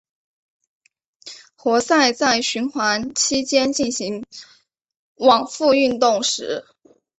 [1.55, 4.25] 活塞在循环期间进行
[5.13, 6.65] 往复运动时。